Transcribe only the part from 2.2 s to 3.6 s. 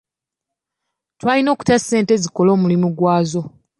zikole omulimu gwazo.